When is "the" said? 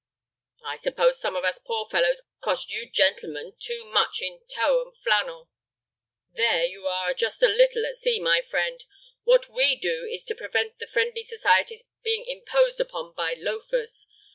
10.79-10.87